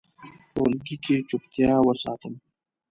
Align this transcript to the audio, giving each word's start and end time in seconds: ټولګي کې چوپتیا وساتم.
ټولګي 0.53 0.95
کې 1.03 1.15
چوپتیا 1.29 1.71
وساتم. 1.87 2.33